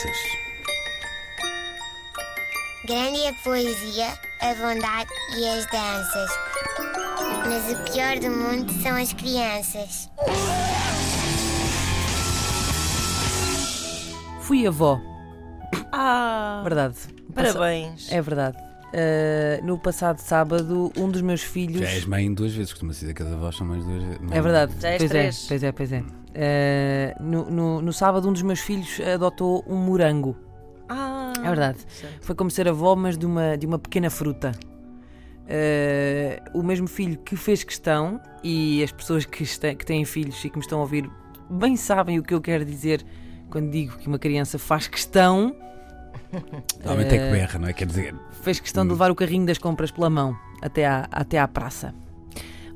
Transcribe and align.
crianças. 0.00 0.16
Grande 2.86 3.20
é 3.20 3.28
a 3.28 3.32
poesia, 3.34 4.06
a 4.40 4.54
bondade 4.54 5.10
e 5.36 5.48
as 5.48 5.66
danças. 5.66 6.30
Mas 7.46 7.72
o 7.72 7.92
pior 7.92 8.18
do 8.18 8.30
mundo 8.30 8.72
são 8.82 8.96
as 8.96 9.12
crianças. 9.12 10.08
Fui 14.40 14.66
avó, 14.66 15.00
Ah, 15.92 16.60
verdade. 16.64 16.96
parabéns. 17.34 18.10
É 18.10 18.20
verdade. 18.20 18.56
Uh, 18.92 19.64
no 19.64 19.78
passado 19.78 20.18
sábado, 20.18 20.90
um 20.96 21.08
dos 21.08 21.20
meus 21.22 21.42
filhos. 21.42 21.82
Já 21.82 21.90
és 21.94 22.04
mãe 22.06 22.32
duas 22.34 22.52
vezes, 22.52 22.72
costuma-se 22.72 23.00
dizer 23.00 23.14
que 23.14 23.22
as 23.22 23.32
avós 23.32 23.56
são 23.56 23.64
mães 23.64 23.84
duas 23.84 24.02
vezes. 24.02 24.18
É 24.32 24.40
verdade. 24.40 24.74
Já 24.80 24.88
és 24.88 24.98
pois 24.98 25.10
três. 25.10 25.44
é, 25.44 25.48
pois 25.48 25.62
é, 25.62 25.72
pois 25.72 25.92
é. 25.92 26.19
Uh, 26.30 27.22
no, 27.22 27.50
no- 27.50 27.82
no 27.82 27.92
sábado, 27.92 28.28
um 28.28 28.32
dos 28.32 28.42
meus 28.42 28.60
filhos 28.60 29.00
adotou 29.00 29.64
um 29.66 29.76
morango. 29.76 30.36
Ah, 30.88 31.32
É 31.38 31.42
verdade. 31.48 31.78
certo. 31.88 32.18
Foi 32.24 32.34
como 32.34 32.50
ser 32.50 32.68
avó, 32.68 32.94
mas 32.96 33.18
de 33.18 33.26
uma, 33.26 33.56
de 33.58 33.66
uma 33.66 33.78
pequena 33.78 34.08
fruta. 34.10 34.52
Uh, 35.46 36.58
o 36.58 36.62
mesmo 36.62 36.86
filho 36.86 37.18
que 37.18 37.34
fez 37.34 37.64
questão, 37.64 38.20
e 38.44 38.82
as 38.84 38.92
pessoas 38.92 39.24
que, 39.24 39.42
este- 39.42 39.74
que 39.74 39.84
têm 39.84 40.04
filhos 40.04 40.42
e 40.44 40.48
que 40.48 40.56
me 40.56 40.62
estão 40.62 40.78
a 40.78 40.82
ouvir 40.82 41.10
bem 41.50 41.76
sabem 41.76 42.18
o 42.18 42.22
que 42.22 42.32
eu 42.32 42.40
quero 42.40 42.64
dizer 42.64 43.04
quando 43.50 43.68
digo 43.70 43.96
que 43.98 44.06
uma 44.06 44.18
criança 44.18 44.58
faz 44.58 44.86
questão. 44.86 45.54
Normalmente 46.84 47.14
é 47.14 47.18
que 47.18 47.24
Eh, 47.24 47.30
berra, 47.32 47.58
não 47.58 47.66
é? 47.68 47.72
Quer 47.72 47.86
dizer, 47.86 48.14
fez 48.42 48.60
questão 48.60 48.84
de 48.84 48.92
levar 48.92 49.10
o 49.10 49.14
carrinho 49.16 49.44
das 49.44 49.58
compras 49.58 49.90
pela 49.90 50.08
mão 50.08 50.36
até 50.62 50.86
à, 50.86 51.08
até 51.10 51.38
à 51.40 51.48
praça. 51.48 51.92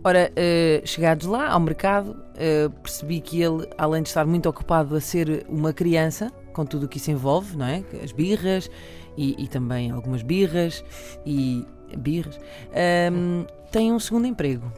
Ora, 0.06 0.30
eh, 0.36 0.82
chegados 0.84 1.26
lá 1.26 1.48
ao 1.48 1.58
mercado, 1.58 2.14
eh, 2.36 2.68
percebi 2.82 3.22
que 3.22 3.40
ele, 3.40 3.66
além 3.78 4.02
de 4.02 4.10
estar 4.10 4.26
muito 4.26 4.46
ocupado 4.46 4.94
a 4.94 5.00
ser 5.00 5.46
uma 5.48 5.72
criança, 5.72 6.30
com 6.52 6.66
tudo 6.66 6.84
o 6.84 6.88
que 6.88 6.98
isso 6.98 7.10
envolve, 7.10 7.56
não 7.56 7.64
é? 7.64 7.82
As 8.02 8.12
birras 8.12 8.70
e, 9.16 9.34
e 9.42 9.48
também 9.48 9.90
algumas 9.90 10.20
birras 10.20 10.84
e 11.24 11.66
birras, 11.96 12.38
ehm, 12.74 13.46
tem 13.72 13.92
um 13.92 13.98
segundo 13.98 14.26
emprego. 14.26 14.70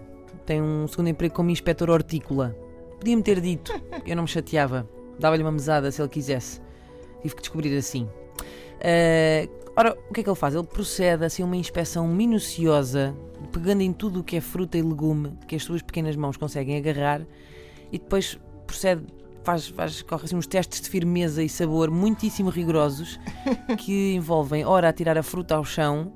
Tem 0.46 0.62
um 0.62 0.86
segundo 0.86 1.08
emprego 1.08 1.34
como 1.34 1.50
inspetor 1.50 1.90
hortícola. 1.90 2.56
Podia-me 3.00 3.22
ter 3.22 3.40
dito, 3.40 3.72
eu 4.06 4.14
não 4.14 4.22
me 4.22 4.28
chateava, 4.28 4.88
dava-lhe 5.18 5.42
uma 5.42 5.50
mesada 5.50 5.90
se 5.90 6.00
ele 6.00 6.08
quisesse. 6.08 6.60
Tive 7.20 7.34
que 7.34 7.42
descobrir 7.42 7.76
assim. 7.76 8.08
Eh, 8.80 9.48
ora, 9.76 9.96
o 10.08 10.12
que 10.12 10.20
é 10.20 10.22
que 10.24 10.28
ele 10.28 10.36
faz? 10.36 10.54
Ele 10.54 10.64
procede 10.64 11.24
assim 11.24 11.42
a 11.42 11.46
uma 11.46 11.56
inspeção 11.56 12.08
minuciosa, 12.08 13.14
pegando 13.52 13.82
em 13.82 13.92
tudo 13.92 14.20
o 14.20 14.24
que 14.24 14.36
é 14.36 14.40
fruta 14.40 14.78
e 14.78 14.82
legume 14.82 15.32
que 15.46 15.56
as 15.56 15.62
suas 15.62 15.82
pequenas 15.82 16.16
mãos 16.16 16.36
conseguem 16.36 16.76
agarrar 16.76 17.22
e 17.92 17.98
depois 17.98 18.38
procede, 18.66 19.04
faz, 19.44 19.68
faz 19.68 20.02
corre 20.02 20.24
assim 20.24 20.36
uns 20.36 20.46
testes 20.46 20.80
de 20.80 20.88
firmeza 20.88 21.42
e 21.42 21.48
sabor 21.48 21.90
muitíssimo 21.90 22.50
rigorosos 22.50 23.20
que 23.78 24.14
envolvem 24.14 24.64
ora 24.64 24.88
a 24.88 24.92
tirar 24.92 25.16
a 25.16 25.22
fruta 25.22 25.54
ao 25.54 25.64
chão, 25.64 26.12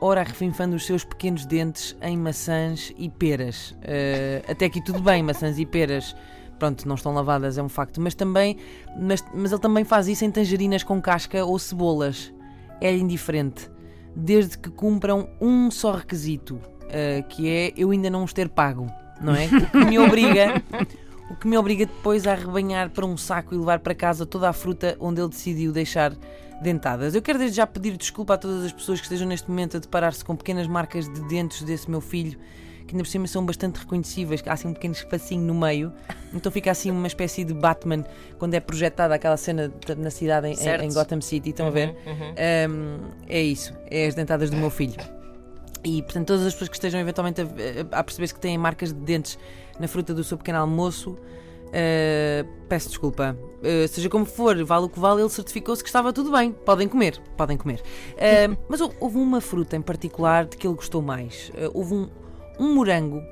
ora 0.00 0.22
refinfando 0.22 0.76
os 0.76 0.86
seus 0.86 1.04
pequenos 1.04 1.46
dentes 1.46 1.96
em 2.02 2.16
maçãs 2.16 2.92
e 2.96 3.08
peras. 3.08 3.74
Eh, 3.82 4.42
até 4.48 4.66
aqui 4.66 4.82
tudo 4.82 5.00
bem, 5.00 5.22
maçãs 5.22 5.58
e 5.58 5.66
peras. 5.66 6.14
Pronto, 6.58 6.86
não 6.86 6.94
estão 6.94 7.12
lavadas, 7.12 7.58
é 7.58 7.62
um 7.62 7.68
facto, 7.68 8.00
mas 8.00 8.14
também, 8.14 8.56
mas, 8.96 9.24
mas 9.34 9.50
ele 9.50 9.60
também 9.60 9.84
faz 9.84 10.06
isso 10.06 10.24
em 10.24 10.30
tangerinas 10.30 10.84
com 10.84 11.00
casca 11.00 11.44
ou 11.44 11.58
cebolas. 11.58 12.32
É 12.82 12.94
indiferente, 12.94 13.70
desde 14.14 14.58
que 14.58 14.70
cumpram 14.70 15.28
um 15.40 15.70
só 15.70 15.92
requisito, 15.92 16.58
eh, 16.88 17.22
que 17.28 17.48
é 17.48 17.72
eu 17.76 17.90
ainda 17.90 18.10
não 18.10 18.24
os 18.24 18.32
ter 18.32 18.48
pago, 18.48 18.86
não 19.20 19.34
é? 19.34 19.46
O 19.46 19.70
que 19.70 19.84
me 19.84 19.98
obriga, 19.98 20.62
o 21.30 21.36
que 21.36 21.46
me 21.46 21.56
obriga 21.56 21.86
depois 21.86 22.26
a 22.26 22.32
arrebanhar 22.32 22.90
para 22.90 23.06
um 23.06 23.16
saco 23.16 23.54
e 23.54 23.58
levar 23.58 23.78
para 23.78 23.94
casa 23.94 24.26
toda 24.26 24.48
a 24.48 24.52
fruta 24.52 24.96
onde 24.98 25.20
ele 25.20 25.30
decidiu 25.30 25.72
deixar 25.72 26.12
dentadas. 26.60 27.14
Eu 27.14 27.22
quero 27.22 27.38
desde 27.38 27.56
já 27.56 27.66
pedir 27.66 27.96
desculpa 27.96 28.34
a 28.34 28.38
todas 28.38 28.64
as 28.64 28.72
pessoas 28.72 29.00
que 29.00 29.06
estejam 29.06 29.28
neste 29.28 29.48
momento 29.48 29.76
a 29.76 29.80
deparar-se 29.80 30.24
com 30.24 30.34
pequenas 30.34 30.66
marcas 30.66 31.08
de 31.08 31.20
dentes 31.28 31.62
desse 31.62 31.90
meu 31.90 32.00
filho, 32.00 32.38
que 32.86 32.94
ainda 32.94 33.04
por 33.04 33.10
cima 33.10 33.26
são 33.26 33.44
bastante 33.44 33.78
reconhecíveis, 33.80 34.42
há 34.46 34.52
assim 34.52 34.68
um 34.68 34.74
pequeno 34.74 34.94
espacinho 34.94 35.42
no 35.42 35.54
meio, 35.54 35.92
então 36.34 36.50
fica 36.52 36.70
assim 36.70 36.90
uma 36.90 37.06
espécie 37.06 37.44
de 37.44 37.54
Batman 37.54 38.04
quando 38.38 38.54
é 38.54 38.60
projetada 38.60 39.14
aquela 39.14 39.36
cena 39.36 39.72
na 39.96 40.10
cidade 40.10 40.48
em, 40.48 40.54
em 40.84 40.92
Gotham 40.92 41.20
City, 41.20 41.50
estão 41.50 41.66
a 41.66 41.70
ver? 41.70 41.96
Uhum. 42.06 42.70
Um, 42.70 42.98
é 43.28 43.40
isso, 43.42 43.72
é 43.90 44.06
as 44.06 44.14
dentadas 44.14 44.50
do 44.50 44.56
meu 44.56 44.70
filho. 44.70 44.96
E 45.84 46.00
portanto, 46.02 46.28
todas 46.28 46.46
as 46.46 46.52
pessoas 46.52 46.68
que 46.68 46.76
estejam 46.76 47.00
eventualmente 47.00 47.40
a, 47.40 47.46
a- 47.98 48.04
perceber-se 48.04 48.32
que 48.34 48.40
têm 48.40 48.56
marcas 48.56 48.92
de 48.92 48.98
dentes 49.00 49.36
na 49.80 49.88
fruta 49.88 50.14
do 50.14 50.22
seu 50.22 50.38
pequeno 50.38 50.58
almoço, 50.58 51.10
uh, 51.72 52.48
peço 52.68 52.88
desculpa. 52.88 53.36
Uh, 53.62 53.88
seja 53.88 54.08
como 54.08 54.24
for, 54.24 54.62
vale 54.64 54.86
o 54.86 54.88
que 54.88 54.98
vale, 55.00 55.20
ele 55.22 55.28
certificou-se 55.30 55.82
que 55.82 55.88
estava 55.88 56.12
tudo 56.12 56.30
bem. 56.30 56.52
Podem 56.52 56.86
comer, 56.88 57.20
podem 57.36 57.56
comer. 57.56 57.80
Uh, 58.12 58.56
mas 58.68 58.80
hou- 58.80 58.94
houve 59.00 59.18
uma 59.18 59.40
fruta 59.40 59.76
em 59.76 59.82
particular 59.82 60.44
de 60.46 60.56
que 60.56 60.66
ele 60.66 60.74
gostou 60.74 61.02
mais. 61.02 61.50
Houve 61.74 61.94
um, 61.94 62.08
um 62.62 62.74
morango 62.74 63.22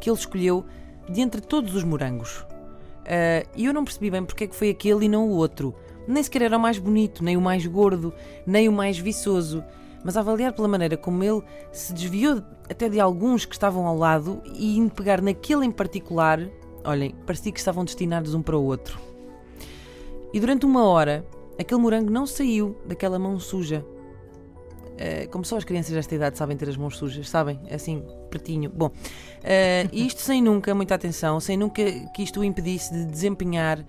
que 0.00 0.10
ele 0.10 0.18
escolheu 0.18 0.64
de 1.08 1.20
entre 1.20 1.40
todos 1.40 1.74
os 1.74 1.84
morangos. 1.84 2.40
Uh, 3.00 3.48
E 3.56 3.66
eu 3.66 3.72
não 3.72 3.84
percebi 3.84 4.10
bem 4.10 4.24
porque 4.24 4.44
é 4.44 4.46
que 4.46 4.54
foi 4.56 4.70
aquele 4.70 5.06
e 5.06 5.08
não 5.08 5.28
o 5.28 5.36
outro. 5.36 5.74
Nem 6.06 6.22
sequer 6.22 6.42
era 6.42 6.56
o 6.56 6.60
mais 6.60 6.78
bonito, 6.78 7.22
nem 7.22 7.36
o 7.36 7.40
mais 7.40 7.64
gordo, 7.66 8.12
nem 8.46 8.68
o 8.68 8.72
mais 8.72 8.98
viçoso. 8.98 9.62
Mas 10.04 10.16
a 10.16 10.20
avaliar 10.20 10.52
pela 10.52 10.66
maneira 10.66 10.96
como 10.96 11.22
ele 11.22 11.42
se 11.72 11.92
desviou 11.92 12.42
até 12.68 12.88
de 12.88 12.98
alguns 12.98 13.44
que 13.44 13.54
estavam 13.54 13.86
ao 13.86 13.96
lado 13.96 14.42
e 14.54 14.78
indo 14.78 14.94
pegar 14.94 15.20
naquele 15.20 15.66
em 15.66 15.70
particular, 15.70 16.40
olhem, 16.84 17.14
parecia 17.26 17.52
que 17.52 17.58
estavam 17.58 17.84
destinados 17.84 18.34
um 18.34 18.42
para 18.42 18.56
o 18.56 18.64
outro. 18.64 18.98
E 20.32 20.40
durante 20.40 20.64
uma 20.64 20.84
hora, 20.84 21.24
aquele 21.58 21.80
morango 21.80 22.10
não 22.10 22.26
saiu 22.26 22.76
daquela 22.86 23.18
mão 23.18 23.38
suja. 23.38 23.84
Eh, 25.02 25.26
como 25.30 25.46
só 25.46 25.56
as 25.56 25.64
crianças 25.64 25.94
desta 25.94 26.14
idade 26.14 26.36
sabem 26.36 26.58
ter 26.58 26.68
as 26.68 26.76
mãos 26.76 26.98
sujas, 26.98 27.26
sabem? 27.26 27.58
Assim, 27.72 28.04
pretinho. 28.28 28.68
Bom, 28.68 28.90
e 29.90 30.04
isto 30.06 30.20
sem 30.20 30.42
nunca, 30.42 30.74
muita 30.74 30.94
atenção, 30.94 31.40
sem 31.40 31.56
nunca 31.56 31.82
que 32.14 32.22
isto 32.22 32.40
o 32.40 32.44
impedisse 32.44 32.92
de 32.92 33.06
desempenhar 33.06 33.82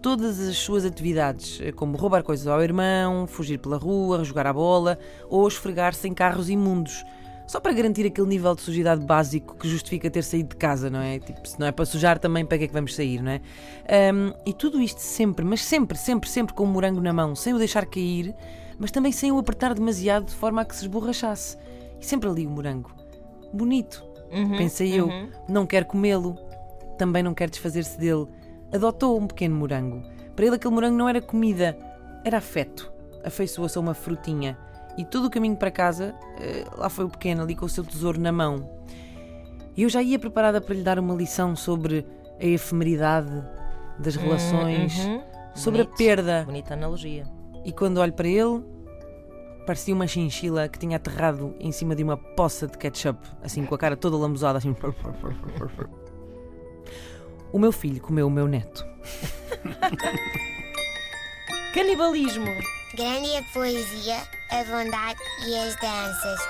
todas 0.00 0.40
as 0.40 0.56
suas 0.56 0.86
atividades, 0.86 1.60
eh, 1.60 1.70
como 1.70 1.98
roubar 1.98 2.22
coisas 2.22 2.46
ao 2.46 2.62
irmão, 2.62 3.26
fugir 3.26 3.58
pela 3.58 3.76
rua, 3.76 4.24
jogar 4.24 4.46
a 4.46 4.52
bola 4.54 4.98
ou 5.28 5.46
esfregar-se 5.46 6.08
em 6.08 6.14
carros 6.14 6.48
imundos. 6.48 7.04
Só 7.46 7.60
para 7.60 7.72
garantir 7.74 8.06
aquele 8.06 8.26
nível 8.26 8.54
de 8.54 8.62
sujidade 8.62 9.04
básico 9.04 9.54
que 9.54 9.68
justifica 9.68 10.10
ter 10.10 10.22
saído 10.22 10.50
de 10.50 10.56
casa, 10.56 10.88
não 10.88 11.00
é? 11.00 11.18
Tipo, 11.18 11.46
se 11.46 11.60
não 11.60 11.66
é 11.66 11.72
para 11.72 11.84
sujar 11.84 12.18
também, 12.18 12.44
para 12.44 12.56
que 12.56 12.64
é 12.64 12.66
que 12.68 12.72
vamos 12.72 12.94
sair, 12.94 13.22
não 13.22 13.32
é? 13.32 13.40
Ahm, 13.88 14.32
e 14.46 14.52
tudo 14.54 14.80
isto 14.80 15.00
sempre, 15.00 15.44
mas 15.44 15.62
sempre, 15.62 15.96
sempre, 15.96 16.28
sempre 16.28 16.54
com 16.54 16.64
o 16.64 16.66
morango 16.66 17.00
na 17.00 17.12
mão, 17.12 17.34
sem 17.34 17.54
o 17.54 17.58
deixar 17.58 17.86
cair, 17.86 18.34
mas 18.78 18.90
também 18.90 19.12
sem 19.12 19.32
o 19.32 19.38
apertar 19.38 19.74
demasiado 19.74 20.26
de 20.26 20.34
forma 20.34 20.62
a 20.62 20.64
que 20.64 20.74
se 20.76 20.82
esborrachasse. 20.82 21.56
E 22.00 22.04
sempre 22.06 22.28
ali 22.28 22.46
o 22.46 22.50
morango. 22.50 22.90
Bonito, 23.52 24.04
Uhum, 24.30 24.56
pensei 24.56 24.92
eu. 24.98 25.06
uhum. 25.08 25.28
Não 25.48 25.66
quer 25.66 25.84
comê-lo, 25.84 26.36
também 26.98 27.22
não 27.22 27.34
quer 27.34 27.48
desfazer-se 27.50 27.98
dele. 27.98 28.26
Adotou 28.72 29.18
um 29.18 29.26
pequeno 29.26 29.56
morango. 29.56 30.02
Para 30.36 30.46
ele, 30.46 30.56
aquele 30.56 30.74
morango 30.74 30.96
não 30.98 31.08
era 31.08 31.20
comida, 31.22 31.76
era 32.24 32.38
afeto. 32.38 32.92
Afeiçoou-se 33.24 33.76
a 33.76 33.80
uma 33.80 33.94
frutinha. 33.94 34.56
E 34.96 35.04
todo 35.04 35.26
o 35.26 35.30
caminho 35.30 35.56
para 35.56 35.70
casa, 35.70 36.14
eh, 36.40 36.64
lá 36.76 36.88
foi 36.88 37.04
o 37.04 37.08
pequeno, 37.08 37.42
ali 37.42 37.54
com 37.56 37.64
o 37.64 37.68
seu 37.68 37.82
tesouro 37.84 38.20
na 38.20 38.30
mão. 38.32 38.68
E 39.76 39.82
eu 39.84 39.88
já 39.88 40.02
ia 40.02 40.18
preparada 40.18 40.60
para 40.60 40.74
lhe 40.74 40.82
dar 40.82 40.98
uma 40.98 41.14
lição 41.14 41.54
sobre 41.56 42.04
a 42.40 42.44
efemeridade 42.44 43.30
das 43.98 44.16
relações, 44.16 44.98
Uhum. 45.04 45.22
sobre 45.54 45.82
Bonito. 45.82 45.94
a 45.94 45.96
perda. 45.96 46.42
Bonita 46.44 46.74
analogia. 46.74 47.24
E 47.68 47.72
quando 47.72 47.98
olho 47.98 48.14
para 48.14 48.26
ele, 48.26 48.64
parecia 49.66 49.94
uma 49.94 50.06
chinchila 50.06 50.66
que 50.70 50.78
tinha 50.78 50.96
aterrado 50.96 51.54
em 51.60 51.70
cima 51.70 51.94
de 51.94 52.02
uma 52.02 52.16
poça 52.16 52.66
de 52.66 52.78
ketchup, 52.78 53.20
assim 53.42 53.66
com 53.66 53.74
a 53.74 53.78
cara 53.78 53.94
toda 53.94 54.16
lambuzada, 54.16 54.56
assim. 54.56 54.74
O 57.52 57.58
meu 57.58 57.70
filho 57.70 58.00
comeu 58.00 58.26
o 58.26 58.30
meu 58.30 58.48
neto. 58.48 58.86
Canibalismo. 61.74 62.46
Grande 62.94 63.32
é 63.32 63.38
a 63.40 63.42
poesia, 63.52 64.16
a 64.50 64.64
bondade 64.64 65.20
e 65.46 65.54
as 65.58 65.76
danças. 65.76 66.40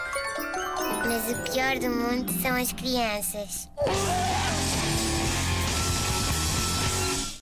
Mas 1.04 1.32
o 1.32 1.50
pior 1.50 1.80
do 1.80 1.90
mundo 1.90 2.30
são 2.40 2.54
as 2.54 2.72
crianças. 2.72 3.68